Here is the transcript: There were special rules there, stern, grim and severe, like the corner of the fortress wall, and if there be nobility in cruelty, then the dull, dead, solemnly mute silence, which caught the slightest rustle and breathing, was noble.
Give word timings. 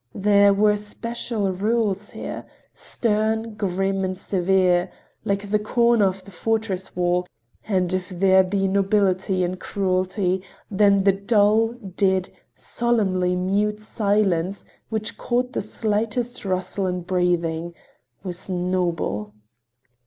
There 0.15 0.51
were 0.51 0.75
special 0.77 1.51
rules 1.51 2.09
there, 2.13 2.47
stern, 2.73 3.53
grim 3.53 4.03
and 4.03 4.17
severe, 4.17 4.89
like 5.25 5.51
the 5.51 5.59
corner 5.59 6.05
of 6.07 6.25
the 6.25 6.31
fortress 6.31 6.95
wall, 6.95 7.27
and 7.67 7.93
if 7.93 8.09
there 8.09 8.43
be 8.43 8.67
nobility 8.67 9.43
in 9.43 9.57
cruelty, 9.57 10.41
then 10.71 11.03
the 11.03 11.11
dull, 11.11 11.73
dead, 11.73 12.29
solemnly 12.55 13.35
mute 13.35 13.79
silence, 13.79 14.65
which 14.89 15.19
caught 15.19 15.53
the 15.53 15.61
slightest 15.61 16.45
rustle 16.45 16.87
and 16.87 17.05
breathing, 17.05 17.75
was 18.23 18.49
noble. 18.49 19.35